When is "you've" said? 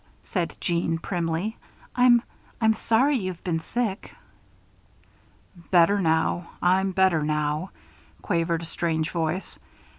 3.17-3.43